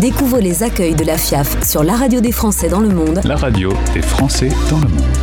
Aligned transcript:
Découvre 0.00 0.40
les 0.40 0.62
accueils 0.62 0.94
de 0.94 1.04
la 1.04 1.16
FIAF 1.16 1.66
sur 1.66 1.82
la 1.82 1.96
radio 1.96 2.20
des 2.20 2.30
Français 2.30 2.68
dans 2.68 2.80
le 2.80 2.90
monde. 2.90 3.22
La 3.24 3.36
radio 3.36 3.72
des 3.94 4.02
Français 4.02 4.50
dans 4.68 4.78
le 4.78 4.88
monde. 4.88 5.16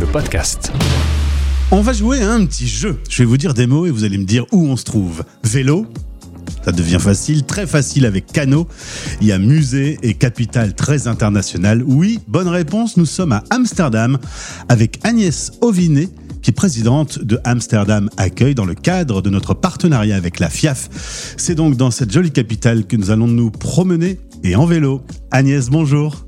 Le 0.00 0.06
podcast. 0.06 0.72
On 1.70 1.82
va 1.82 1.92
jouer 1.92 2.20
à 2.20 2.32
un 2.32 2.44
petit 2.44 2.66
jeu. 2.66 2.98
Je 3.08 3.18
vais 3.22 3.26
vous 3.26 3.36
dire 3.36 3.54
des 3.54 3.68
mots 3.68 3.86
et 3.86 3.92
vous 3.92 4.02
allez 4.02 4.18
me 4.18 4.24
dire 4.24 4.44
où 4.50 4.66
on 4.66 4.76
se 4.76 4.82
trouve. 4.82 5.22
Vélo, 5.44 5.86
ça 6.64 6.72
devient 6.72 6.98
facile, 6.98 7.44
très 7.44 7.64
facile 7.64 8.04
avec 8.04 8.26
Cano. 8.26 8.66
Il 9.20 9.28
y 9.28 9.32
a 9.32 9.38
musée 9.38 9.98
et 10.02 10.14
capitale 10.14 10.74
très 10.74 11.06
internationale. 11.06 11.84
Oui, 11.86 12.18
bonne 12.26 12.48
réponse, 12.48 12.96
nous 12.96 13.06
sommes 13.06 13.32
à 13.32 13.44
Amsterdam 13.50 14.18
avec 14.68 14.98
Agnès 15.04 15.52
Ovinet 15.60 16.08
qui 16.42 16.50
est 16.50 16.54
présidente 16.54 17.20
de 17.20 17.38
Amsterdam 17.44 18.10
Accueil 18.16 18.54
dans 18.54 18.64
le 18.64 18.74
cadre 18.74 19.22
de 19.22 19.30
notre 19.30 19.54
partenariat 19.54 20.16
avec 20.16 20.40
la 20.40 20.50
FIAF. 20.50 21.34
C'est 21.36 21.54
donc 21.54 21.76
dans 21.76 21.90
cette 21.90 22.12
jolie 22.12 22.32
capitale 22.32 22.86
que 22.86 22.96
nous 22.96 23.10
allons 23.10 23.28
nous 23.28 23.50
promener 23.50 24.18
et 24.44 24.56
en 24.56 24.66
vélo. 24.66 25.02
Agnès, 25.30 25.70
bonjour. 25.70 26.26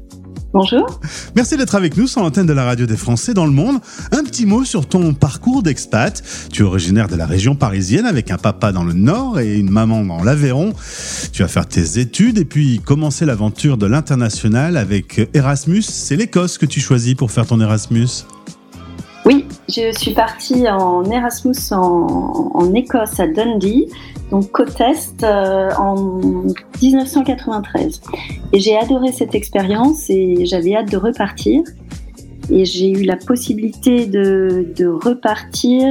Bonjour. 0.54 1.00
Merci 1.34 1.56
d'être 1.56 1.74
avec 1.74 1.96
nous 1.96 2.06
sur 2.06 2.22
l'antenne 2.22 2.46
de 2.46 2.52
la 2.52 2.64
radio 2.64 2.86
des 2.86 2.96
Français 2.96 3.34
dans 3.34 3.44
le 3.44 3.50
monde. 3.50 3.80
Un 4.12 4.22
petit 4.22 4.46
mot 4.46 4.64
sur 4.64 4.86
ton 4.86 5.12
parcours 5.12 5.64
d'expat. 5.64 6.22
Tu 6.52 6.62
es 6.62 6.64
originaire 6.64 7.08
de 7.08 7.16
la 7.16 7.26
région 7.26 7.56
parisienne 7.56 8.06
avec 8.06 8.30
un 8.30 8.38
papa 8.38 8.70
dans 8.70 8.84
le 8.84 8.92
nord 8.92 9.40
et 9.40 9.58
une 9.58 9.68
maman 9.68 10.04
dans 10.04 10.22
l'Aveyron. 10.22 10.72
Tu 11.32 11.42
vas 11.42 11.48
faire 11.48 11.66
tes 11.66 11.98
études 11.98 12.38
et 12.38 12.44
puis 12.44 12.78
commencer 12.78 13.26
l'aventure 13.26 13.76
de 13.76 13.86
l'international 13.86 14.76
avec 14.76 15.28
Erasmus. 15.34 15.82
C'est 15.82 16.14
l'Écosse 16.14 16.56
que 16.56 16.66
tu 16.66 16.78
choisis 16.78 17.14
pour 17.14 17.32
faire 17.32 17.46
ton 17.46 17.60
Erasmus. 17.60 18.24
Oui, 19.24 19.46
je 19.68 19.90
suis 19.98 20.12
partie 20.12 20.68
en 20.68 21.02
Erasmus 21.10 21.54
en, 21.70 22.74
Écosse 22.74 23.18
à 23.20 23.26
Dundee, 23.26 23.88
donc 24.30 24.50
côte 24.50 24.78
est, 24.80 25.22
euh, 25.22 25.70
en 25.78 25.94
1993. 26.82 28.02
Et 28.52 28.60
j'ai 28.60 28.76
adoré 28.76 29.12
cette 29.12 29.34
expérience 29.34 30.10
et 30.10 30.44
j'avais 30.44 30.76
hâte 30.76 30.90
de 30.90 30.98
repartir. 30.98 31.62
Et 32.50 32.64
j'ai 32.64 32.90
eu 32.90 33.02
la 33.02 33.16
possibilité 33.16 34.06
de, 34.06 34.64
repartir 35.04 35.86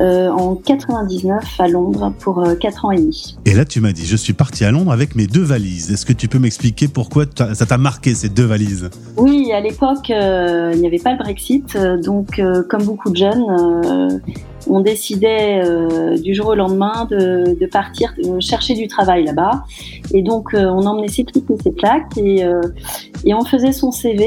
euh, 0.00 0.28
en 0.30 0.54
99 0.54 1.44
à 1.58 1.68
Londres 1.68 2.12
pour 2.20 2.44
euh, 2.44 2.54
4 2.54 2.84
ans 2.84 2.90
et 2.90 2.96
demi. 2.96 3.36
Et 3.44 3.54
là, 3.54 3.64
tu 3.64 3.80
m'as 3.80 3.92
dit, 3.92 4.06
je 4.06 4.16
suis 4.16 4.32
parti 4.32 4.64
à 4.64 4.70
Londres 4.70 4.92
avec 4.92 5.14
mes 5.14 5.26
deux 5.26 5.42
valises. 5.42 5.92
Est-ce 5.92 6.06
que 6.06 6.12
tu 6.12 6.28
peux 6.28 6.38
m'expliquer 6.38 6.88
pourquoi 6.88 7.24
ça 7.36 7.66
t'a 7.66 7.78
marqué 7.78 8.14
ces 8.14 8.28
deux 8.28 8.44
valises? 8.44 8.90
Oui, 9.16 9.52
à 9.52 9.60
l'époque, 9.60 10.10
euh, 10.10 10.72
il 10.74 10.80
n'y 10.80 10.86
avait 10.86 10.98
pas 10.98 11.12
le 11.12 11.18
Brexit. 11.18 11.76
Donc, 12.02 12.38
euh, 12.38 12.62
comme 12.68 12.84
beaucoup 12.84 13.10
de 13.10 13.16
jeunes, 13.16 14.20
on 14.66 14.80
décidait 14.80 15.62
euh, 15.64 16.16
du 16.18 16.34
jour 16.34 16.48
au 16.48 16.54
lendemain 16.54 17.06
de, 17.10 17.66
partir 17.66 18.14
chercher 18.40 18.74
du 18.74 18.88
travail 18.88 19.24
là-bas. 19.24 19.64
Et 20.12 20.22
donc, 20.22 20.54
euh, 20.54 20.66
on 20.66 20.86
emmenait 20.86 21.08
ses 21.08 21.24
clips 21.24 21.50
ses 21.62 21.72
plaques 21.72 22.16
et, 22.16 22.44
euh, 22.44 22.60
et, 23.24 23.34
on 23.34 23.44
faisait 23.44 23.72
son 23.72 23.90
CV 23.90 24.26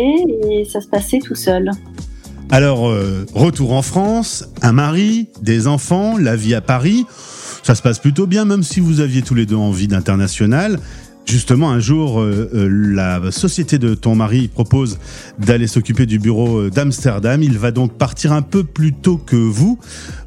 et 0.49 0.65
ça 0.65 0.81
se 0.81 0.87
passait 0.87 1.19
tout 1.19 1.35
seul. 1.35 1.71
Alors, 2.49 2.93
retour 3.33 3.73
en 3.73 3.81
France, 3.81 4.45
un 4.61 4.71
mari, 4.71 5.27
des 5.41 5.67
enfants, 5.67 6.17
la 6.17 6.37
vie 6.37 6.55
à 6.55 6.61
Paris. 6.61 7.05
Ça 7.63 7.75
se 7.75 7.81
passe 7.81 7.99
plutôt 7.99 8.25
bien, 8.25 8.45
même 8.45 8.63
si 8.63 8.79
vous 8.79 9.01
aviez 9.01 9.21
tous 9.21 9.35
les 9.35 9.45
deux 9.45 9.57
envie 9.57 9.89
d'international. 9.89 10.79
Justement, 11.27 11.69
un 11.71 11.79
jour, 11.79 12.21
euh, 12.21 12.49
euh, 12.55 12.69
la 12.69 13.31
société 13.31 13.77
de 13.77 13.95
ton 13.95 14.15
mari 14.15 14.47
propose 14.47 14.97
d'aller 15.37 15.67
s'occuper 15.67 16.05
du 16.05 16.19
bureau 16.19 16.59
euh, 16.59 16.69
d'Amsterdam. 16.69 17.43
Il 17.43 17.57
va 17.57 17.71
donc 17.71 17.97
partir 17.97 18.31
un 18.31 18.41
peu 18.41 18.63
plus 18.63 18.93
tôt 18.93 19.17
que 19.17 19.35
vous. 19.35 19.77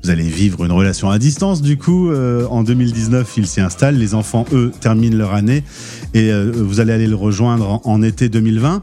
Vous 0.05 0.11
allez 0.11 0.29
vivre 0.29 0.63
une 0.63 0.73
relation 0.73 1.09
à 1.09 1.19
distance. 1.19 1.63
Du 1.63 1.79
coup, 1.79 2.11
en 2.13 2.63
2019, 2.63 3.33
il 3.39 3.47
s'y 3.47 3.61
installe. 3.61 3.97
Les 3.97 4.15
enfants, 4.15 4.45
eux, 4.53 4.73
terminent 4.81 5.17
leur 5.17 5.35
année 5.35 5.63
et 6.15 6.31
vous 6.33 6.81
allez 6.81 6.93
aller 6.93 7.07
le 7.07 7.17
rejoindre 7.17 7.81
en, 7.85 8.03
été 8.03 8.29
2020. 8.29 8.83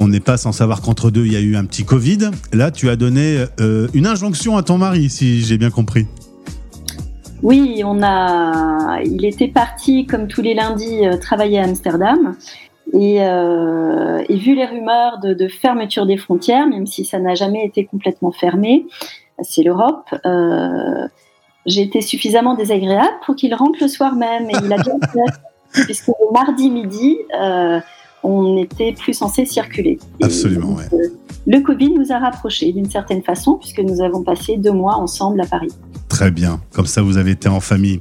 On 0.00 0.08
n'est 0.08 0.20
pas 0.20 0.36
sans 0.36 0.52
savoir 0.52 0.80
qu'entre 0.80 1.10
deux, 1.10 1.26
il 1.26 1.32
y 1.32 1.36
a 1.36 1.40
eu 1.40 1.56
un 1.56 1.64
petit 1.64 1.84
Covid. 1.84 2.30
Là, 2.52 2.70
tu 2.70 2.90
as 2.90 2.96
donné 2.96 3.44
une 3.92 4.06
injonction 4.06 4.56
à 4.56 4.62
ton 4.62 4.78
mari, 4.78 5.10
si 5.10 5.42
j'ai 5.42 5.58
bien 5.58 5.70
compris. 5.70 6.06
Oui, 7.42 7.82
on 7.84 8.02
a. 8.02 9.00
Il 9.04 9.24
était 9.24 9.48
parti 9.48 10.06
comme 10.06 10.28
tous 10.28 10.42
les 10.42 10.54
lundis 10.54 11.06
euh, 11.06 11.16
travailler 11.16 11.58
à 11.58 11.64
Amsterdam. 11.64 12.36
Et, 12.92 13.22
euh, 13.22 14.22
vu 14.28 14.54
les 14.54 14.66
rumeurs 14.66 15.18
de, 15.18 15.48
fermeture 15.48 16.06
des 16.06 16.16
frontières, 16.16 16.66
même 16.66 16.86
si 16.86 17.04
ça 17.04 17.18
n'a 17.18 17.34
jamais 17.34 17.64
été 17.64 17.84
complètement 17.84 18.32
fermé, 18.32 18.86
c'est 19.40 19.62
l'Europe. 19.62 20.08
Euh, 20.24 21.08
j'ai 21.66 21.82
été 21.82 22.00
suffisamment 22.00 22.54
désagréable 22.54 23.14
pour 23.24 23.34
qu'il 23.34 23.54
rentre 23.54 23.78
le 23.80 23.88
soir 23.88 24.14
même. 24.14 24.48
Et 24.50 24.54
il 24.64 24.72
a 24.72 24.76
bien 24.76 24.98
fait, 25.12 25.32
puisque 25.84 26.08
le 26.08 26.32
mardi 26.32 26.70
midi, 26.70 27.18
on 28.22 28.54
n'était 28.54 28.92
plus 28.92 29.14
censé 29.14 29.46
circuler. 29.46 29.98
Absolument, 30.22 30.76
oui. 30.76 30.98
le 31.46 31.60
Covid 31.60 31.90
nous 31.90 32.12
a 32.12 32.18
rapprochés 32.18 32.72
d'une 32.72 32.90
certaine 32.90 33.22
façon, 33.22 33.54
puisque 33.54 33.80
nous 33.80 34.00
avons 34.00 34.22
passé 34.22 34.58
deux 34.58 34.72
mois 34.72 34.94
ensemble 34.94 35.40
à 35.40 35.46
Paris. 35.46 35.72
Très 36.12 36.30
bien, 36.30 36.60
comme 36.74 36.84
ça 36.84 37.00
vous 37.00 37.16
avez 37.16 37.30
été 37.30 37.48
en 37.48 37.60
famille. 37.60 37.98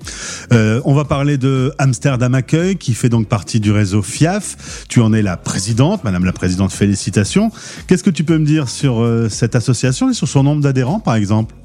Euh, 0.52 0.82
on 0.84 0.94
va 0.94 1.06
parler 1.06 1.38
de 1.38 1.72
Amsterdam 1.78 2.36
Accueil, 2.36 2.76
qui 2.76 2.94
fait 2.94 3.08
donc 3.08 3.30
partie 3.30 3.62
du 3.62 3.72
réseau 3.72 4.02
FIAF. 4.02 4.86
Tu 4.90 5.00
en 5.00 5.14
es 5.14 5.22
la 5.22 5.38
présidente, 5.38 6.04
Madame 6.04 6.26
la 6.26 6.34
Présidente, 6.34 6.74
félicitations. 6.74 7.52
Qu'est-ce 7.88 8.04
que 8.04 8.10
tu 8.10 8.26
peux 8.26 8.38
me 8.38 8.46
dire 8.46 8.68
sur 8.68 9.02
euh, 9.02 9.30
cette 9.30 9.56
association 9.56 10.10
et 10.10 10.14
sur 10.14 10.28
son 10.28 10.44
nombre 10.44 10.62
d'adhérents, 10.62 11.00
par 11.00 11.16
exemple? 11.16 11.56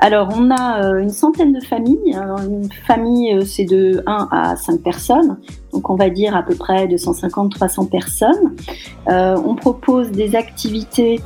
Alors, 0.00 0.28
on 0.36 0.50
a 0.52 0.84
euh, 0.84 1.00
une 1.00 1.10
centaine 1.10 1.52
de 1.52 1.60
familles. 1.60 2.16
Une 2.48 2.70
famille, 2.86 3.34
euh, 3.34 3.44
c'est 3.44 3.64
de 3.64 4.02
1 4.06 4.28
à 4.30 4.54
5 4.54 4.80
personnes. 4.80 5.38
Donc, 5.72 5.90
on 5.90 5.96
va 5.96 6.08
dire 6.08 6.36
à 6.36 6.44
peu 6.44 6.54
près 6.54 6.86
250-300 6.86 7.88
personnes. 7.88 8.54
Euh, 9.08 9.36
on 9.44 9.56
propose 9.56 10.12
des 10.12 10.36
activités 10.36 11.20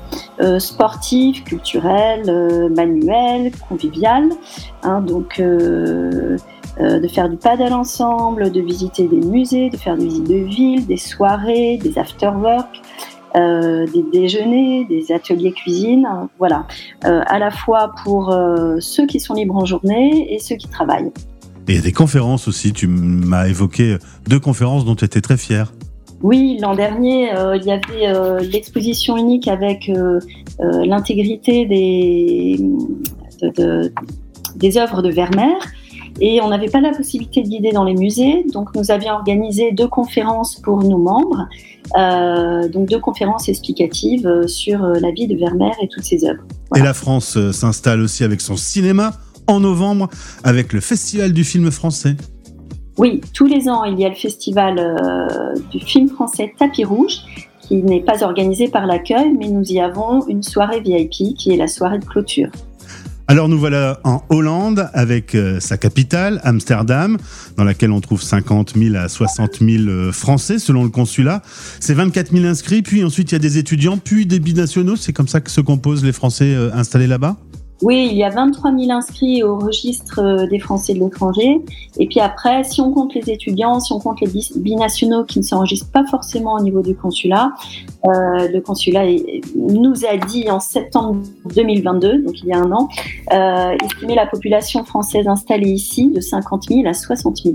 sportives, 0.58 1.44
culturelles, 1.44 2.70
manuelles, 2.74 3.52
conviviales. 3.68 4.30
Hein, 4.82 5.02
donc, 5.02 5.40
de 5.40 6.38
faire 7.08 7.28
du 7.28 7.36
paddle 7.36 7.72
ensemble, 7.72 8.50
de 8.50 8.60
visiter 8.60 9.06
des 9.06 9.20
musées, 9.20 9.70
de 9.70 9.76
faire 9.76 9.96
des 9.96 10.06
visites 10.06 10.28
de 10.28 10.34
ville, 10.34 10.86
des 10.86 10.96
soirées, 10.96 11.78
des 11.80 11.96
after-work. 11.98 12.80
Euh, 13.34 13.86
des 13.86 14.04
déjeuners, 14.12 14.84
des 14.84 15.10
ateliers 15.10 15.52
cuisine, 15.52 16.06
voilà, 16.38 16.66
euh, 17.06 17.22
à 17.26 17.38
la 17.38 17.50
fois 17.50 17.94
pour 18.04 18.30
euh, 18.30 18.76
ceux 18.80 19.06
qui 19.06 19.20
sont 19.20 19.32
libres 19.32 19.56
en 19.56 19.64
journée 19.64 20.34
et 20.34 20.38
ceux 20.38 20.56
qui 20.56 20.68
travaillent. 20.68 21.10
Et 21.66 21.80
des 21.80 21.92
conférences 21.92 22.46
aussi, 22.46 22.74
tu 22.74 22.88
m'as 22.88 23.46
évoqué 23.46 23.96
deux 24.28 24.38
conférences 24.38 24.84
dont 24.84 24.96
tu 24.96 25.06
étais 25.06 25.22
très 25.22 25.38
fière. 25.38 25.72
Oui, 26.20 26.58
l'an 26.60 26.74
dernier, 26.74 27.30
il 27.54 27.64
y 27.64 27.72
avait 27.72 28.42
l'exposition 28.42 29.16
unique 29.16 29.48
avec 29.48 29.90
l'intégrité 30.60 31.66
des, 31.66 32.60
des 34.56 34.78
œuvres 34.78 35.02
de 35.02 35.10
Vermeer. 35.10 35.58
Et 36.20 36.40
on 36.40 36.48
n'avait 36.48 36.68
pas 36.68 36.80
la 36.80 36.92
possibilité 36.92 37.42
de 37.42 37.48
guider 37.48 37.72
dans 37.72 37.84
les 37.84 37.94
musées, 37.94 38.44
donc 38.52 38.74
nous 38.74 38.90
avions 38.90 39.14
organisé 39.14 39.72
deux 39.72 39.88
conférences 39.88 40.56
pour 40.56 40.82
nos 40.82 40.98
membres, 40.98 41.48
euh, 41.96 42.68
donc 42.68 42.88
deux 42.88 43.00
conférences 43.00 43.48
explicatives 43.48 44.26
euh, 44.26 44.46
sur 44.46 44.84
euh, 44.84 44.94
la 45.00 45.10
vie 45.10 45.26
de 45.26 45.36
Vermeer 45.36 45.72
et 45.82 45.88
toutes 45.88 46.04
ses 46.04 46.24
œuvres. 46.24 46.42
Et 46.76 46.80
la 46.80 46.94
France 46.94 47.38
s'installe 47.52 48.00
aussi 48.00 48.24
avec 48.24 48.40
son 48.40 48.56
cinéma 48.56 49.12
en 49.46 49.60
novembre, 49.60 50.08
avec 50.44 50.72
le 50.72 50.80
Festival 50.80 51.32
du 51.32 51.44
film 51.44 51.70
français. 51.70 52.16
Oui, 52.98 53.20
tous 53.34 53.46
les 53.46 53.68
ans, 53.68 53.84
il 53.84 53.98
y 53.98 54.04
a 54.04 54.08
le 54.08 54.14
Festival 54.14 54.76
du 55.70 55.80
film 55.80 56.08
français 56.08 56.52
Tapis 56.58 56.84
Rouge, 56.84 57.16
qui 57.62 57.76
n'est 57.76 58.02
pas 58.02 58.22
organisé 58.22 58.68
par 58.68 58.86
l'accueil, 58.86 59.32
mais 59.36 59.48
nous 59.48 59.64
y 59.72 59.80
avons 59.80 60.26
une 60.28 60.42
soirée 60.42 60.80
VIP 60.80 61.34
qui 61.36 61.52
est 61.52 61.56
la 61.56 61.68
soirée 61.68 61.98
de 61.98 62.04
clôture. 62.04 62.50
Alors 63.32 63.48
nous 63.48 63.58
voilà 63.58 63.98
en 64.04 64.20
Hollande 64.28 64.90
avec 64.92 65.34
euh, 65.34 65.58
sa 65.58 65.78
capitale, 65.78 66.38
Amsterdam, 66.44 67.16
dans 67.56 67.64
laquelle 67.64 67.90
on 67.90 68.02
trouve 68.02 68.20
50 68.20 68.74
000 68.76 68.94
à 68.94 69.08
60 69.08 69.60
000 69.60 69.84
euh, 69.88 70.12
Français 70.12 70.58
selon 70.58 70.84
le 70.84 70.90
consulat. 70.90 71.40
C'est 71.80 71.94
24 71.94 72.30
000 72.30 72.44
inscrits, 72.44 72.82
puis 72.82 73.02
ensuite 73.02 73.32
il 73.32 73.34
y 73.34 73.36
a 73.36 73.38
des 73.38 73.56
étudiants, 73.56 73.96
puis 73.96 74.26
des 74.26 74.38
binationaux. 74.38 74.96
C'est 74.96 75.14
comme 75.14 75.28
ça 75.28 75.40
que 75.40 75.50
se 75.50 75.62
composent 75.62 76.04
les 76.04 76.12
Français 76.12 76.54
euh, 76.54 76.74
installés 76.74 77.06
là-bas? 77.06 77.36
Oui, 77.80 78.06
il 78.12 78.18
y 78.18 78.22
a 78.22 78.28
23 78.28 78.70
000 78.70 78.92
inscrits 78.92 79.42
au 79.42 79.58
registre 79.58 80.46
des 80.50 80.58
Français 80.58 80.92
de 80.92 81.00
l'étranger. 81.00 81.58
Et 81.98 82.06
puis 82.08 82.20
après, 82.20 82.64
si 82.64 82.82
on 82.82 82.92
compte 82.92 83.14
les 83.14 83.30
étudiants, 83.30 83.80
si 83.80 83.94
on 83.94 83.98
compte 83.98 84.20
les 84.20 84.28
binationaux 84.56 85.24
qui 85.24 85.38
ne 85.38 85.44
s'enregistrent 85.44 85.90
pas 85.90 86.04
forcément 86.04 86.52
au 86.52 86.60
niveau 86.60 86.82
du 86.82 86.94
consulat, 86.94 87.50
euh, 88.04 88.48
le 88.48 88.60
consulat 88.60 89.04
nous 89.54 90.04
a 90.04 90.16
dit 90.16 90.50
en 90.50 90.60
septembre 90.60 91.22
2022, 91.54 92.22
donc 92.22 92.40
il 92.42 92.48
y 92.48 92.52
a 92.52 92.58
un 92.58 92.72
an, 92.72 92.88
euh, 93.32 93.76
estimer 93.84 94.14
la 94.14 94.26
population 94.26 94.84
française 94.84 95.28
installée 95.28 95.70
ici 95.70 96.10
de 96.10 96.20
50 96.20 96.64
000 96.68 96.86
à 96.86 96.94
60 96.94 97.42
000. 97.44 97.54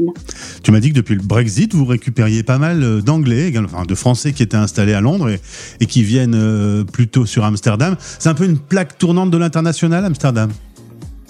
Tu 0.63 0.71
m'as 0.71 0.79
dit 0.79 0.89
que 0.89 0.95
depuis 0.95 1.15
le 1.15 1.21
Brexit, 1.21 1.73
vous 1.73 1.85
récupériez 1.85 2.43
pas 2.43 2.57
mal 2.57 2.81
euh, 2.81 3.01
d'Anglais, 3.01 3.51
enfin 3.63 3.83
de 3.83 3.95
Français 3.95 4.31
qui 4.31 4.43
étaient 4.43 4.57
installés 4.57 4.93
à 4.93 5.01
Londres 5.01 5.29
et, 5.29 5.39
et 5.81 5.85
qui 5.85 6.03
viennent 6.03 6.85
plutôt 6.91 7.25
sur 7.25 7.43
Amsterdam. 7.43 7.95
C'est 7.99 8.29
un 8.29 8.33
peu 8.33 8.45
une 8.45 8.57
plaque 8.57 8.97
tournante 8.97 9.31
de 9.31 9.37
l'international, 9.37 10.05
Amsterdam? 10.05 10.51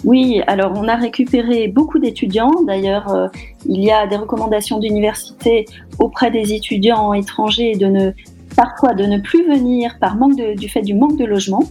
Oui, 0.04 0.42
alors 0.48 0.74
on 0.76 0.88
a 0.88 0.96
récupéré 0.96 1.68
beaucoup 1.68 2.00
d'étudiants. 2.00 2.52
D'ailleurs, 2.66 3.14
euh, 3.14 3.28
il 3.66 3.84
y 3.84 3.92
a 3.92 4.06
des 4.06 4.16
recommandations 4.16 4.80
d'université 4.80 5.66
auprès 5.98 6.30
des 6.30 6.54
étudiants 6.54 7.14
étrangers 7.14 7.76
de 7.76 7.88
ne 7.88 8.12
parfois 8.58 8.94
de 8.94 9.06
ne 9.06 9.20
plus 9.20 9.48
venir 9.48 9.98
par 10.02 10.18
manque 10.18 10.36
du 10.36 10.68
fait 10.68 10.82
du 10.82 10.94
manque 10.94 11.16
de 11.16 11.24
logement. 11.24 11.64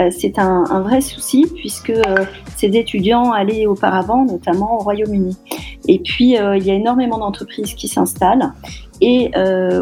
Euh, 0.00 0.10
c'est 0.10 0.40
un, 0.40 0.80
vrai 0.80 1.00
souci 1.00 1.46
puisque 1.54 1.90
euh, 1.90 2.02
ces 2.56 2.76
étudiants 2.76 3.30
allaient 3.30 3.66
auparavant 3.66 4.24
notamment 4.24 4.78
au 4.78 4.82
Royaume-Uni. 4.82 5.36
Et 5.86 6.00
puis 6.00 6.30
il 6.30 6.64
y 6.64 6.70
a 6.70 6.74
énormément 6.74 7.18
d'entreprises 7.18 7.74
qui 7.74 7.86
s'installent. 7.86 8.52
Et 9.00 9.32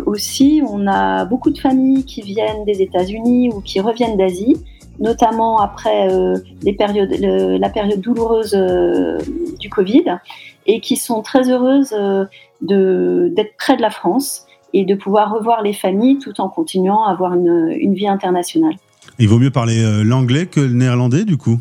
aussi, 0.07 0.63
on 0.67 0.87
a 0.87 1.27
beaucoup 1.27 1.51
de 1.51 1.59
familles 1.59 2.05
qui 2.07 2.23
viennent 2.23 2.65
des 2.65 2.81
États-Unis 2.81 3.51
ou 3.55 3.61
qui 3.61 3.79
reviennent 3.79 4.17
d'Asie 4.17 4.57
notamment 5.01 5.59
après 5.59 6.13
euh, 6.13 6.37
les 6.63 6.75
périodes, 6.75 7.11
la 7.19 7.71
période 7.71 8.01
douloureuse 8.01 8.55
euh, 8.55 9.19
du 9.59 9.71
Covid, 9.71 10.19
et 10.67 10.81
qui 10.81 10.97
sont 10.97 11.23
très 11.23 11.51
heureuses 11.51 11.95
euh, 11.99 12.27
d'être 12.61 13.57
près 13.57 13.77
de 13.77 13.83
la 13.83 13.91
France 13.91 14.47
et 14.73 14.85
de 14.85 14.95
pouvoir 14.95 15.33
revoir 15.33 15.63
les 15.63 15.73
familles 15.73 16.19
tout 16.19 16.41
en 16.41 16.49
continuant 16.49 17.05
à 17.05 17.11
avoir 17.11 17.35
une, 17.35 17.75
une 17.79 17.95
vie 17.95 18.09
internationale. 18.09 18.75
Il 19.19 19.29
vaut 19.29 19.39
mieux 19.39 19.51
parler 19.51 19.83
l'anglais 20.05 20.47
que 20.47 20.61
le 20.61 20.73
néerlandais, 20.73 21.25
du 21.25 21.37
coup? 21.37 21.59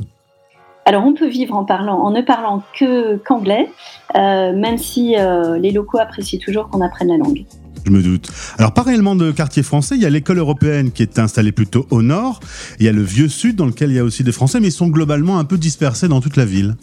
Alors 0.85 1.06
on 1.06 1.13
peut 1.13 1.27
vivre 1.27 1.56
en 1.56 1.65
parlant, 1.65 2.00
en 2.00 2.11
ne 2.11 2.21
parlant 2.21 2.63
que 2.77 3.17
qu'anglais, 3.17 3.69
même 4.15 4.77
si 4.77 5.15
les 5.59 5.71
locaux 5.71 6.00
apprécient 6.00 6.39
toujours 6.39 6.69
qu'on 6.69 6.81
apprenne 6.81 7.09
la 7.09 7.17
langue. 7.17 7.45
Je 7.85 7.91
me 7.91 8.01
doute. 8.01 8.29
Alors, 8.57 8.73
parallèlement 8.73 9.15
de 9.15 9.31
quartier 9.31 9.63
français, 9.63 9.95
il 9.95 10.01
y 10.01 10.06
a 10.06 10.09
l'école 10.09 10.38
européenne 10.38 10.91
qui 10.91 11.01
est 11.01 11.17
installée 11.19 11.51
plutôt 11.51 11.85
au 11.91 12.01
nord. 12.01 12.39
Il 12.79 12.85
y 12.85 12.89
a 12.89 12.91
le 12.91 13.01
vieux 13.01 13.29
sud 13.29 13.56
dans 13.56 13.65
lequel 13.65 13.91
il 13.91 13.95
y 13.95 14.00
a 14.00 14.03
aussi 14.03 14.23
des 14.23 14.31
Français, 14.31 14.59
mais 14.59 14.67
ils 14.67 14.73
sont 14.73 14.88
globalement 14.88 15.39
un 15.39 15.45
peu 15.45 15.57
dispersés 15.57 16.07
dans 16.07 16.21
toute 16.21 16.35
la 16.35 16.45
ville. 16.45 16.75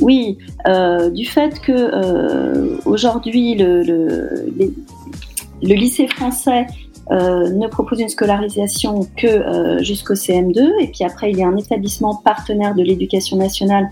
Oui, 0.00 0.38
euh, 0.66 1.10
du 1.10 1.24
fait 1.24 1.60
que 1.60 1.72
euh, 1.72 2.76
aujourd'hui 2.84 3.54
le, 3.54 3.82
le, 3.82 4.74
lycée 5.62 6.06
français 6.08 6.66
euh, 7.10 7.50
ne 7.50 7.68
propose 7.68 8.00
une 8.00 8.08
scolarisation 8.08 9.06
que 9.16 9.82
jusqu'au 9.82 10.14
CM2, 10.14 10.82
et 10.82 10.88
puis 10.88 11.04
après 11.04 11.30
il 11.30 11.38
y 11.38 11.42
a 11.42 11.46
un 11.46 11.56
établissement 11.56 12.16
partenaire 12.16 12.74
de 12.74 12.82
l'éducation 12.82 13.36
nationale 13.36 13.88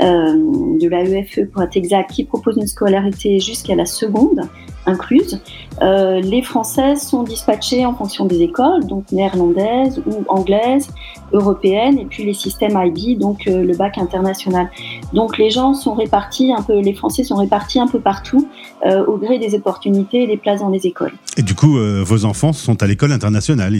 de 0.00 0.88
l'AEFE 0.88 1.50
pour 1.52 1.62
être 1.62 1.76
exact, 1.76 2.10
qui 2.10 2.24
propose 2.24 2.56
une 2.56 2.66
scolarité 2.66 3.38
jusqu'à 3.38 3.76
la 3.76 3.86
seconde 3.86 4.48
incluses. 4.86 5.40
Euh, 5.82 6.20
les 6.20 6.42
Français 6.42 6.96
sont 6.96 7.22
dispatchés 7.22 7.84
en 7.84 7.94
fonction 7.94 8.26
des 8.26 8.42
écoles, 8.42 8.86
donc 8.86 9.10
néerlandaises 9.12 10.00
ou 10.06 10.24
anglaises, 10.28 10.88
européennes, 11.32 11.98
et 11.98 12.04
puis 12.04 12.24
les 12.24 12.34
systèmes 12.34 12.80
IB, 12.80 13.18
donc 13.18 13.46
euh, 13.46 13.64
le 13.64 13.76
bac 13.76 13.98
international. 13.98 14.70
Donc 15.12 15.38
les 15.38 15.50
gens 15.50 15.74
sont 15.74 15.94
répartis 15.94 16.52
un 16.52 16.62
peu, 16.62 16.78
les 16.80 16.94
Français 16.94 17.24
sont 17.24 17.36
répartis 17.36 17.80
un 17.80 17.88
peu 17.88 18.00
partout 18.00 18.48
euh, 18.86 19.04
au 19.06 19.16
gré 19.16 19.38
des 19.38 19.54
opportunités 19.54 20.22
et 20.22 20.26
des 20.26 20.36
places 20.36 20.60
dans 20.60 20.70
les 20.70 20.86
écoles. 20.86 21.12
Et 21.36 21.42
du 21.42 21.54
coup, 21.54 21.76
vos 21.78 22.24
enfants 22.24 22.52
sont 22.52 22.82
à 22.82 22.86
l'école 22.86 23.12
internationale. 23.12 23.74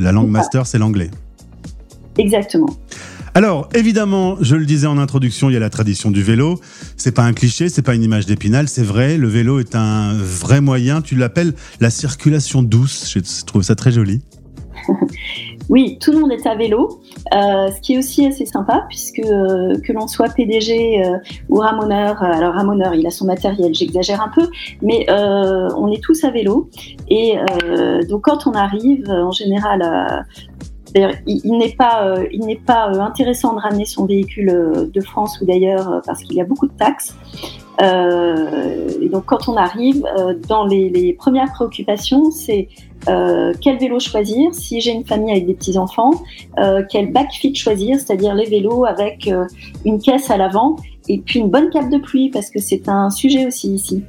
La 0.00 0.12
langue 0.12 0.28
master, 0.28 0.66
c'est 0.66 0.78
l'anglais. 0.78 1.10
Exactement. 2.18 2.70
Alors, 3.36 3.68
évidemment, 3.74 4.38
je 4.40 4.56
le 4.56 4.64
disais 4.64 4.86
en 4.86 4.96
introduction, 4.96 5.50
il 5.50 5.52
y 5.52 5.56
a 5.56 5.60
la 5.60 5.68
tradition 5.68 6.10
du 6.10 6.22
vélo. 6.22 6.58
C'est 6.96 7.12
pas 7.12 7.20
un 7.20 7.34
cliché, 7.34 7.68
c'est 7.68 7.82
pas 7.82 7.94
une 7.94 8.02
image 8.02 8.24
d'épinal, 8.24 8.66
c'est 8.66 8.82
vrai. 8.82 9.18
Le 9.18 9.28
vélo 9.28 9.60
est 9.60 9.74
un 9.74 10.14
vrai 10.14 10.62
moyen. 10.62 11.02
Tu 11.02 11.16
l'appelles 11.16 11.52
la 11.78 11.90
circulation 11.90 12.62
douce. 12.62 13.12
Je 13.12 13.44
trouve 13.44 13.60
ça 13.60 13.74
très 13.74 13.92
joli. 13.92 14.22
Oui, 15.68 15.98
tout 16.00 16.12
le 16.12 16.20
monde 16.20 16.30
est 16.30 16.46
à 16.46 16.54
vélo, 16.54 17.00
euh, 17.34 17.68
ce 17.72 17.80
qui 17.80 17.94
est 17.94 17.98
aussi 17.98 18.24
assez 18.24 18.46
sympa 18.46 18.84
puisque 18.88 19.18
euh, 19.18 19.74
que 19.84 19.92
l'on 19.92 20.06
soit 20.06 20.28
PDG 20.28 21.04
euh, 21.04 21.18
ou 21.48 21.56
ramoneur, 21.56 22.22
alors 22.22 22.54
ramoneur 22.54 22.94
il 22.94 23.04
a 23.04 23.10
son 23.10 23.26
matériel, 23.26 23.74
j'exagère 23.74 24.22
un 24.22 24.28
peu, 24.28 24.48
mais 24.80 25.06
on 25.10 25.90
est 25.90 26.00
tous 26.02 26.22
à 26.24 26.30
vélo 26.30 26.70
et 27.08 27.36
donc 28.08 28.22
quand 28.22 28.46
on 28.46 28.52
arrive 28.52 29.08
en 29.08 29.32
général 29.32 30.24
il, 30.94 31.58
n'est 31.58 31.74
pas, 31.74 32.06
euh, 32.06 32.26
il 32.32 32.40
n'est 32.46 32.56
pas 32.56 32.90
euh, 32.90 33.00
intéressant 33.00 33.54
de 33.54 33.60
ramener 33.60 33.84
son 33.84 34.06
véhicule 34.06 34.50
euh, 34.50 34.86
de 34.92 35.00
France 35.00 35.40
ou 35.40 35.46
d'ailleurs 35.46 36.02
parce 36.06 36.22
qu'il 36.22 36.36
y 36.36 36.40
a 36.40 36.44
beaucoup 36.44 36.66
de 36.66 36.76
taxes. 36.76 37.14
et 37.80 39.08
donc, 39.08 39.26
quand 39.26 39.48
on 39.48 39.56
arrive, 39.56 40.02
dans 40.48 40.64
les, 40.66 41.12
premières 41.12 41.52
préoccupations, 41.52 42.30
c'est 42.30 42.68
quel 43.06 43.78
vélo 43.78 44.00
choisir? 44.00 44.54
Si 44.54 44.80
j'ai 44.80 44.92
une 44.92 45.04
famille 45.04 45.30
avec 45.30 45.46
des 45.46 45.54
petits 45.54 45.76
enfants, 45.76 46.12
quel 46.90 47.12
backfit 47.12 47.54
choisir, 47.54 47.98
c'est-à-dire 47.98 48.34
les 48.34 48.46
vélos 48.46 48.86
avec 48.86 49.30
une 49.84 50.00
caisse 50.00 50.30
à 50.30 50.36
l'avant 50.38 50.76
et 51.08 51.18
puis 51.18 51.40
une 51.40 51.50
bonne 51.50 51.70
cape 51.70 51.90
de 51.90 51.98
pluie 51.98 52.30
parce 52.30 52.50
que 52.50 52.60
c'est 52.60 52.88
un 52.88 53.10
sujet 53.10 53.46
aussi 53.46 53.74
ici. 53.74 54.02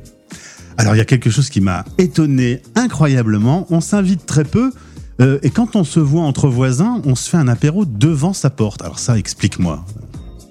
Alors 0.77 0.95
il 0.95 0.99
y 0.99 1.01
a 1.01 1.05
quelque 1.05 1.29
chose 1.29 1.49
qui 1.49 1.59
m'a 1.59 1.83
étonné 1.97 2.61
incroyablement. 2.75 3.65
On 3.69 3.81
s'invite 3.81 4.25
très 4.25 4.45
peu 4.45 4.71
euh, 5.19 5.39
et 5.43 5.49
quand 5.49 5.75
on 5.75 5.83
se 5.83 5.99
voit 5.99 6.23
entre 6.23 6.47
voisins, 6.47 7.01
on 7.05 7.15
se 7.15 7.29
fait 7.29 7.37
un 7.37 7.47
apéro 7.47 7.85
devant 7.85 8.33
sa 8.33 8.49
porte. 8.49 8.81
Alors 8.81 8.99
ça, 8.99 9.17
explique-moi. 9.17 9.83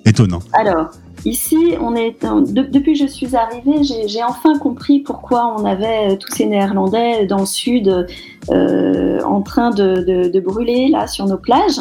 Étonnant. 0.05 0.41
Alors, 0.53 0.91
ici, 1.25 1.75
on 1.81 1.97
est, 1.97 2.17
depuis 2.23 2.93
que 2.93 2.99
je 2.99 3.07
suis 3.07 3.35
arrivée, 3.35 3.83
j'ai 3.83 4.23
enfin 4.23 4.57
compris 4.59 5.01
pourquoi 5.01 5.55
on 5.59 5.65
avait 5.65 6.13
euh, 6.13 6.17
tous 6.17 6.33
ces 6.35 6.47
Néerlandais 6.47 7.27
dans 7.27 7.41
le 7.41 7.47
sud 7.47 8.07
euh, 8.51 9.21
en 9.23 9.43
train 9.43 9.71
de, 9.71 10.41
brûler 10.41 10.89
là 10.89 11.07
sur 11.07 11.27
nos 11.27 11.39
plages. 11.39 11.81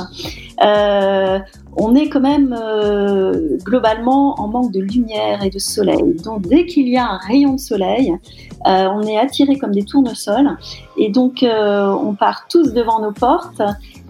On 0.61 1.95
est 1.95 2.09
quand 2.09 2.21
même 2.21 2.55
globalement 3.63 4.39
en 4.39 4.47
manque 4.47 4.71
de 4.71 4.79
lumière 4.79 5.43
et 5.43 5.49
de 5.49 5.59
soleil. 5.59 6.15
Donc 6.23 6.47
dès 6.47 6.65
qu'il 6.65 6.87
y 6.87 6.97
a 6.97 7.05
un 7.05 7.17
rayon 7.17 7.55
de 7.55 7.59
soleil, 7.59 8.15
euh, 8.67 8.87
on 8.91 9.03
est 9.03 9.17
attirés 9.17 9.57
comme 9.57 9.71
des 9.71 9.83
tournesols 9.83 10.57
et 10.97 11.09
donc 11.11 11.43
euh, 11.43 11.87
on 11.89 12.15
part 12.15 12.47
tous 12.49 12.73
devant 12.73 12.99
nos 12.99 13.11
portes 13.11 13.61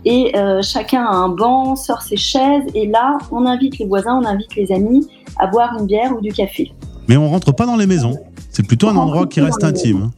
et 0.06 0.38
euh, 0.38 0.62
chacun 0.62 1.04
a 1.04 1.14
un 1.14 1.30
banc, 1.30 1.76
sort 1.76 2.02
ses 2.02 2.16
chaises 2.16 2.64
et 2.74 2.88
là 2.88 3.18
on 3.32 3.46
invite 3.46 3.80
les 3.80 3.86
voisins, 3.86 4.18
on 4.22 4.26
invite 4.26 4.56
les 4.56 4.72
amis 4.72 5.06
à 5.38 5.48
boire 5.48 5.76
une 5.78 5.88
bière 5.88 6.16
ou 6.16 6.22
du 6.22 6.32
café. 6.32 6.72
Mais 7.10 7.18
on 7.18 7.30
rentre 7.30 7.52
pas 7.52 7.66
dans 7.66 7.76
les 7.76 7.86
maisons. 7.86 8.18
C'est 8.50 8.66
plutôt 8.66 8.88
un 8.88 8.96
endroit 8.96 9.28
qui 9.28 9.42
reste 9.42 9.64
intime. 9.64 10.12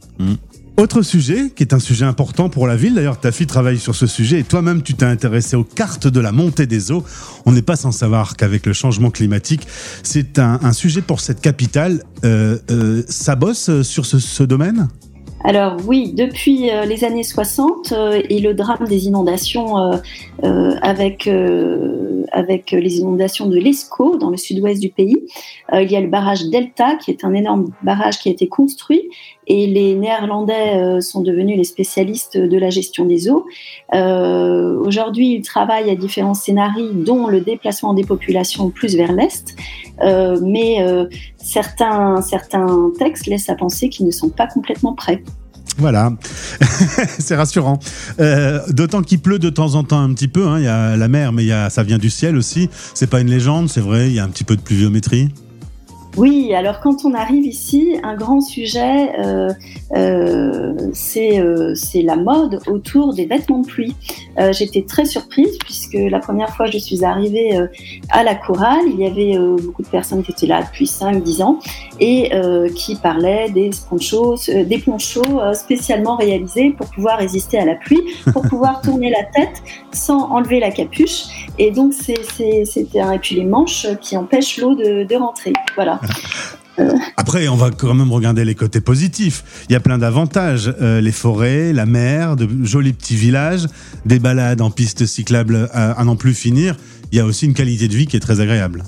Autre 0.78 1.02
sujet, 1.02 1.50
qui 1.56 1.64
est 1.64 1.74
un 1.74 1.80
sujet 1.80 2.04
important 2.04 2.48
pour 2.48 2.68
la 2.68 2.76
ville, 2.76 2.94
d'ailleurs 2.94 3.18
ta 3.18 3.32
fille 3.32 3.48
travaille 3.48 3.78
sur 3.78 3.96
ce 3.96 4.06
sujet 4.06 4.38
et 4.38 4.44
toi-même 4.44 4.82
tu 4.82 4.94
t'es 4.94 5.06
intéressé 5.06 5.56
aux 5.56 5.64
cartes 5.64 6.06
de 6.06 6.20
la 6.20 6.30
montée 6.30 6.66
des 6.66 6.92
eaux. 6.92 7.02
On 7.46 7.50
n'est 7.50 7.62
pas 7.62 7.74
sans 7.74 7.90
savoir 7.90 8.36
qu'avec 8.36 8.64
le 8.64 8.72
changement 8.72 9.10
climatique, 9.10 9.66
c'est 10.04 10.38
un, 10.38 10.72
sujet 10.72 11.02
pour 11.02 11.18
cette 11.18 11.40
capitale. 11.40 12.04
Euh, 12.24 12.58
euh, 12.70 13.02
ça 13.08 13.34
bosse 13.34 13.82
sur 13.82 14.06
ce 14.06 14.42
domaine? 14.44 14.88
Alors 15.44 15.76
oui, 15.86 16.14
depuis 16.16 16.70
euh, 16.70 16.84
les 16.84 17.04
années 17.04 17.22
60 17.22 17.92
euh, 17.92 18.20
et 18.28 18.40
le 18.40 18.54
drame 18.54 18.86
des 18.88 19.06
inondations 19.06 19.78
euh, 20.42 20.74
avec, 20.82 21.30
avec 22.32 22.70
les 22.70 22.98
inondations 22.98 23.46
de 23.46 23.56
l'Escaut 23.56 24.16
dans 24.16 24.30
le 24.30 24.36
sud-ouest 24.36 24.80
du 24.80 24.90
pays, 24.90 25.16
il 25.72 25.90
y 25.90 25.96
a 25.96 26.00
le 26.00 26.08
barrage 26.08 26.46
Delta 26.46 26.96
qui 26.96 27.10
est 27.10 27.24
un 27.24 27.34
énorme 27.34 27.70
barrage 27.82 28.18
qui 28.18 28.28
a 28.28 28.32
été 28.32 28.48
construit 28.48 29.08
et 29.46 29.66
les 29.66 29.94
Néerlandais 29.94 31.00
sont 31.00 31.20
devenus 31.20 31.56
les 31.56 31.64
spécialistes 31.64 32.36
de 32.36 32.58
la 32.58 32.70
gestion 32.70 33.04
des 33.04 33.30
eaux. 33.30 33.46
Aujourd'hui, 33.92 35.34
ils 35.34 35.42
travaillent 35.42 35.90
à 35.90 35.94
différents 35.94 36.34
scénarios 36.34 36.92
dont 36.92 37.26
le 37.26 37.40
déplacement 37.40 37.94
des 37.94 38.04
populations 38.04 38.70
plus 38.70 38.96
vers 38.96 39.12
l'est, 39.12 39.54
mais 40.42 40.84
certains, 41.36 42.20
certains 42.22 42.92
textes 42.98 43.26
laissent 43.26 43.48
à 43.48 43.54
penser 43.54 43.88
qu'ils 43.88 44.06
ne 44.06 44.10
sont 44.10 44.30
pas 44.30 44.46
complètement 44.46 44.94
prêts. 44.94 45.22
Voilà, 45.78 46.12
c'est 47.18 47.36
rassurant. 47.36 47.78
Euh, 48.20 48.60
d'autant 48.70 49.02
qu'il 49.02 49.20
pleut 49.20 49.38
de 49.38 49.48
temps 49.48 49.74
en 49.74 49.84
temps 49.84 50.00
un 50.00 50.12
petit 50.12 50.28
peu. 50.28 50.46
Hein. 50.46 50.58
Il 50.58 50.64
y 50.64 50.68
a 50.68 50.96
la 50.96 51.08
mer, 51.08 51.32
mais 51.32 51.48
ça 51.70 51.82
vient 51.82 51.98
du 51.98 52.10
ciel 52.10 52.36
aussi. 52.36 52.68
C'est 52.94 53.08
pas 53.08 53.20
une 53.20 53.30
légende, 53.30 53.68
c'est 53.68 53.80
vrai. 53.80 54.08
Il 54.08 54.14
y 54.14 54.18
a 54.18 54.24
un 54.24 54.28
petit 54.28 54.44
peu 54.44 54.56
de 54.56 54.60
pluviométrie. 54.60 55.30
Oui, 56.18 56.52
alors 56.52 56.80
quand 56.80 57.04
on 57.04 57.14
arrive 57.14 57.46
ici, 57.46 57.96
un 58.02 58.16
grand 58.16 58.40
sujet, 58.40 59.16
euh, 59.20 59.50
euh, 59.94 60.74
euh, 61.16 61.74
c'est 61.76 62.02
la 62.02 62.16
mode 62.16 62.58
autour 62.66 63.14
des 63.14 63.24
vêtements 63.26 63.60
de 63.60 63.66
pluie. 63.66 63.94
J'étais 64.52 64.82
très 64.82 65.04
surprise 65.04 65.58
puisque 65.58 65.94
la 65.94 66.20
première 66.20 66.54
fois 66.54 66.66
que 66.66 66.72
je 66.72 66.78
suis 66.78 67.04
arrivée 67.04 67.58
à 68.10 68.22
la 68.22 68.36
chorale, 68.36 68.84
il 68.86 69.00
y 69.00 69.06
avait 69.06 69.36
beaucoup 69.60 69.82
de 69.82 69.88
personnes 69.88 70.22
qui 70.22 70.30
étaient 70.30 70.46
là 70.46 70.62
depuis 70.62 70.84
5-10 70.84 71.42
ans 71.42 71.58
et 71.98 72.30
qui 72.76 72.94
parlaient 72.94 73.50
des 73.50 73.70
ponchos, 73.88 74.36
des 74.46 74.78
ponchos 74.78 75.54
spécialement 75.54 76.14
réalisés 76.16 76.70
pour 76.70 76.86
pouvoir 76.90 77.18
résister 77.18 77.58
à 77.58 77.64
la 77.64 77.74
pluie, 77.74 78.00
pour 78.32 78.42
pouvoir 78.48 78.80
tourner 78.80 79.10
la 79.10 79.24
tête 79.24 79.60
sans 79.90 80.30
enlever 80.30 80.60
la 80.60 80.70
capuche. 80.70 81.24
Et 81.58 81.72
donc, 81.72 81.92
c'était 81.92 83.00
un... 83.00 83.12
Et 83.12 83.18
puis 83.18 83.34
les 83.34 83.44
manches 83.44 83.88
qui 84.00 84.16
empêchent 84.16 84.58
l'eau 84.58 84.76
de, 84.76 85.02
de 85.02 85.16
rentrer. 85.16 85.52
Voilà. 85.74 85.98
Après, 87.16 87.48
on 87.48 87.56
va 87.56 87.70
quand 87.70 87.94
même 87.94 88.12
regarder 88.12 88.44
les 88.44 88.54
côtés 88.54 88.80
positifs. 88.80 89.64
Il 89.68 89.72
y 89.72 89.76
a 89.76 89.80
plein 89.80 89.98
d'avantages. 89.98 90.72
Euh, 90.80 91.00
les 91.00 91.12
forêts, 91.12 91.72
la 91.72 91.86
mer, 91.86 92.36
de 92.36 92.48
jolis 92.62 92.92
petits 92.92 93.16
villages, 93.16 93.66
des 94.06 94.18
balades 94.18 94.60
en 94.60 94.70
pistes 94.70 95.06
cyclables 95.06 95.68
à, 95.72 96.02
n'en 96.04 96.16
plus 96.16 96.34
finir. 96.34 96.76
Il 97.10 97.18
y 97.18 97.20
a 97.20 97.24
aussi 97.24 97.46
une 97.46 97.54
qualité 97.54 97.88
de 97.88 97.94
vie 97.94 98.06
qui 98.06 98.16
est 98.16 98.20
très 98.20 98.40
agréable. 98.40 98.84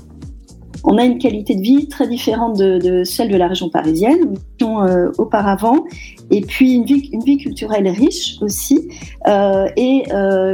On 0.84 0.96
a 0.96 1.04
une 1.04 1.18
qualité 1.18 1.56
de 1.56 1.60
vie 1.60 1.88
très 1.88 2.08
différente 2.08 2.56
de, 2.56 3.04
celle 3.04 3.30
de 3.30 3.36
la 3.36 3.48
région 3.48 3.68
parisienne, 3.68 4.34
euh, 4.62 5.10
auparavant, 5.18 5.84
et 6.30 6.40
puis 6.40 6.72
une 6.72 6.84
vie, 6.84 7.36
culturelle 7.36 7.86
riche 7.88 8.36
aussi, 8.40 8.88
euh, 9.28 9.66
et 9.76 10.04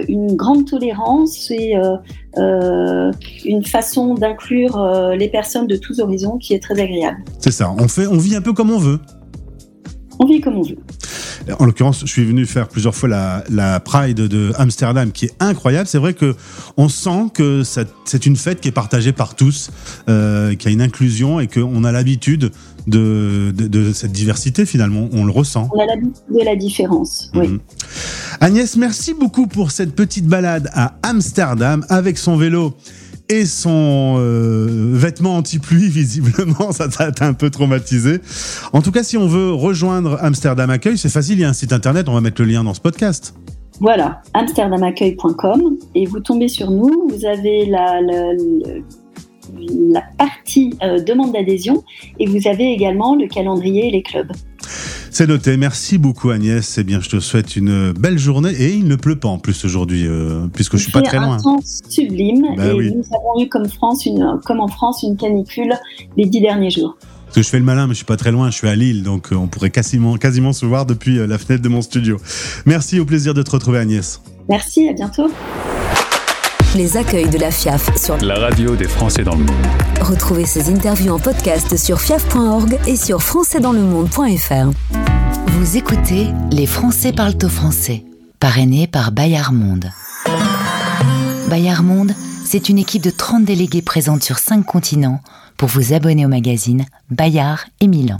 une 0.09 0.35
grande 0.35 0.65
tolérance 0.65 1.53
une 2.37 3.65
façon 3.65 4.15
d'inclure 4.15 4.79
les 5.17 5.29
personnes 5.29 5.67
de 5.67 5.77
tous 5.77 6.01
horizons 6.01 6.39
qui 6.39 6.55
est 6.55 6.63
très 6.63 6.79
agréable. 6.81 7.25
C'est 7.39 7.51
ça, 7.51 7.75
on, 7.79 7.89
fait, 7.89 8.07
on 8.07 8.19
vit 8.19 8.37
un 8.37 8.43
peu 8.43 8.53
comme 8.53 8.71
on 8.71 8.79
veut. 8.79 9.01
On 10.19 10.27
vit 10.27 10.41
comme 10.41 10.57
on 10.57 10.63
veut. 10.63 10.79
En 11.61 11.65
l'occurrence, 11.65 12.01
je 12.01 12.07
suis 12.07 12.25
venu 12.25 12.45
faire 12.45 12.69
plusieurs 12.69 12.95
fois 12.95 13.09
la, 13.49 13.81
Pride 13.81 14.17
de 14.17 14.53
Amsterdam, 14.57 15.13
qui 15.13 15.27
est 15.27 15.35
incroyable. 15.39 15.87
C'est 15.87 15.99
vrai 15.99 16.15
que 16.15 16.35
on 16.77 16.89
sent 16.89 17.27
que 17.35 17.63
c'est 17.63 18.27
une 18.27 18.37
fête 18.37 18.61
qui 18.61 18.69
est 18.69 18.73
partagée 18.73 19.13
par 19.13 19.37
tous, 19.37 19.71
euh, 20.09 20.55
qui 20.55 20.69
a 20.69 20.71
une 20.71 20.83
inclusion 20.83 21.39
et 21.39 21.47
qu'on 21.47 21.85
a 21.85 21.93
l'habitude 21.93 22.51
de, 22.87 23.93
cette 23.93 24.13
diversité 24.13 24.67
finalement. 24.67 25.09
On 25.13 25.25
le 25.25 25.33
ressent. 25.33 25.69
On 25.75 25.81
a 25.81 25.87
l'habitude 25.87 26.23
de 26.31 26.45
la 26.45 26.57
différence. 26.57 27.31
Oui. 27.35 27.49
Mhm. 27.49 27.61
Agnès, 28.41 28.77
merci 28.77 29.15
beaucoup 29.15 29.47
pour 29.47 29.71
cette 29.71 29.95
petite 29.95 30.27
balade 30.27 30.71
à 30.73 30.95
Amsterdam 31.03 31.85
avec 31.89 32.19
son 32.19 32.37
vélo 32.37 32.75
et 33.29 33.45
son 33.45 34.17
euh, 34.19 34.91
vêtement 34.93 35.37
anti-pluie, 35.37 35.89
visiblement, 35.89 36.73
ça 36.73 36.89
t'a 36.89 37.11
un 37.27 37.33
peu 37.33 37.51
traumatisé. 37.51 38.21
En 38.73 38.83
tout 38.83 38.93
cas, 38.93 39.03
si 39.03 39.17
on 39.17 39.27
veut 39.27 39.53
rejoindre 39.53 40.19
Amsterdam 40.21 40.71
Accueil, 40.71 40.99
c'est 40.99 41.09
facile, 41.09 41.39
il 41.39 41.43
y 41.43 41.45
a 41.45 41.49
un 41.49 41.55
site 41.55 41.73
internet, 41.73 42.09
on 42.09 42.15
va 42.15 42.21
mettre 42.21 42.41
le 42.41 42.49
lien 42.49 42.63
dans 42.63 42.75
ce 42.75 42.81
podcast. 42.81 43.35
Voilà, 43.81 44.23
amsterdamaccueil.com, 44.33 45.77
et 45.95 46.07
vous 46.07 46.21
tombez 46.21 46.49
sur 46.49 46.71
nous, 46.71 47.09
vous 47.11 47.27
avez 47.27 47.67
la, 47.67 48.01
la, 48.01 48.33
partie 50.19 50.75
euh, 50.83 51.01
demande 51.01 51.33
d'adhésion, 51.33 51.85
et 52.19 52.27
vous 52.27 52.49
avez 52.49 52.73
également 52.73 53.15
le 53.15 53.27
calendrier 53.27 53.89
et 53.89 53.91
les 53.91 54.03
clubs. 54.03 54.33
C'est 55.11 55.27
noté. 55.27 55.57
Merci 55.57 55.97
beaucoup 55.97 56.29
Agnès. 56.31 56.77
Eh 56.77 56.85
bien, 56.85 57.01
je 57.01 57.09
te 57.09 57.21
souhaite 57.21 57.57
une 57.57 57.93
belle 57.93 58.19
journée 58.19 58.51
et 58.51 58.75
il 58.75 58.87
ne 58.87 58.97
pleut 58.97 59.17
pas 59.17 59.29
en 59.29 59.39
plus 59.39 59.65
aujourd'hui 59.65 60.07
euh, 60.07 60.47
puisque 60.53 60.77
je 60.77 60.83
suis 60.83 60.93
pas 60.93 61.01
très 61.01 61.17
loin. 61.17 61.39
Un 61.39 61.41
temps 61.41 61.61
sublime 61.89 62.45
bah 62.55 62.67
et 62.67 62.91
nous 62.91 63.05
avons 63.15 63.43
eu 63.43 63.49
comme 63.49 63.67
France 63.67 64.05
une, 64.05 64.41
comme 64.45 64.61
en 64.61 64.69
France 64.69 65.03
une 65.03 65.17
canicule 65.17 65.73
les 66.19 66.27
dix 66.27 66.41
derniers 66.41 66.69
jours. 66.69 66.99
Parce 67.25 67.37
que 67.37 67.43
je 67.43 67.49
fais 67.49 67.59
le 67.59 67.65
malin, 67.65 67.87
mais 67.87 67.95
je 67.95 67.99
suis 67.99 68.05
pas 68.05 68.19
très 68.19 68.31
loin. 68.31 68.51
Je 68.51 68.57
suis 68.57 68.69
à 68.69 68.77
Lille, 68.77 69.03
donc 69.03 69.33
euh, 69.33 69.37
on 69.37 69.47
pourrait 69.47 69.71
quasiment, 69.71 70.17
quasiment 70.17 70.53
se 70.53 70.67
voir 70.67 70.85
depuis 70.85 71.17
la 71.27 71.39
fenêtre 71.39 71.63
de 71.63 71.69
mon 71.71 71.81
studio. 71.81 72.19
Merci, 72.67 73.01
au 73.01 73.07
plaisir 73.07 73.33
de 73.33 73.43
te 73.43 73.51
retrouver 73.51 73.79
Agnès. 73.79 74.21
Merci, 74.51 74.87
à 74.89 74.93
bientôt. 74.93 75.31
Les 76.75 76.97
accueils 76.97 77.29
de 77.31 77.39
la 77.39 77.51
FIAF 77.51 77.97
sur 77.97 78.17
la 78.19 78.35
radio 78.39 78.77
des 78.77 78.89
Français 78.89 79.23
dans 79.23 79.35
le 79.35 79.45
monde. 79.45 79.67
Retrouvez 80.01 80.45
ces 80.45 80.71
interviews 80.71 81.13
en 81.15 81.19
podcast 81.19 81.77
sur 81.77 82.01
fiaf.org 82.01 82.79
et 82.87 82.97
sur 82.97 83.23
françaisdanslemonde.fr. 83.23 84.71
Vous 85.49 85.77
écoutez 85.77 86.29
Les 86.51 86.67
Français 86.67 87.13
parlent 87.13 87.39
au 87.43 87.49
français, 87.49 88.05
parrainé 88.41 88.87
par 88.87 89.13
Bayard 89.13 89.53
Monde. 89.55 89.91
Bayard 91.49 91.83
Monde, 91.83 92.13
c'est 92.45 92.69
une 92.69 92.79
équipe 92.79 93.03
de 93.03 93.11
30 93.11 93.45
délégués 93.45 93.83
présentes 93.83 94.23
sur 94.23 94.39
5 94.39 94.65
continents 94.65 95.21
pour 95.57 95.69
vous 95.69 95.95
abonner 95.95 96.27
au 96.27 96.31
magazine 96.31 96.85
Bayard 97.11 97.61
et 97.81 97.87
Milan. 97.87 98.19